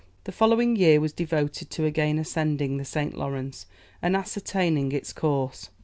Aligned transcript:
The 0.23 0.31
following 0.31 0.77
year 0.77 0.99
was 0.99 1.13
devoted 1.13 1.69
to 1.69 1.85
again 1.85 2.17
ascending 2.17 2.77
the 2.77 2.85
St. 2.85 3.15
Lawrence, 3.15 3.67
and 4.01 4.15
ascertaining 4.15 4.91
its 4.93 5.13
course. 5.13 5.69